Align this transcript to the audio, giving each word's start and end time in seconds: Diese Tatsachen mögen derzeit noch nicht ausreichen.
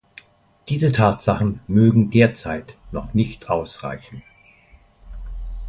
Diese 0.67 0.91
Tatsachen 0.91 1.59
mögen 1.67 2.09
derzeit 2.09 2.75
noch 2.91 3.13
nicht 3.13 3.51
ausreichen. 3.51 4.23